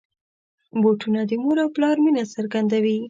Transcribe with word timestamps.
بوټونه 0.81 1.21
د 1.29 1.31
مور 1.43 1.57
او 1.63 1.69
پلار 1.75 1.95
مینه 2.03 2.23
څرګندوي. 2.35 2.97